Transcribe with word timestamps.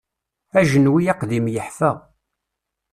Ajenwi 0.59 1.03
aqdim 1.11 1.45
yeḥfa. 1.53 1.91